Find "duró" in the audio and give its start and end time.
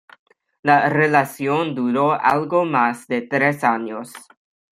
1.75-2.13